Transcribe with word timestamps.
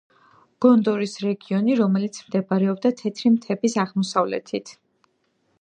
გონდორის 0.65 1.13
რეგიონი, 1.25 1.75
რომელიც 1.81 2.19
მდებარეობდა 2.29 2.93
თეთრი 3.03 3.33
მთების 3.37 3.79
აღმოსავლეთით. 3.85 4.77